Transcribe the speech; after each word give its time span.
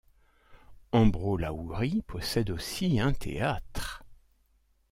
Ambrolaouri 0.93 2.01
possède 2.07 2.49
aussi 2.49 2.99
un 2.99 3.13
théâtre. 3.13 4.03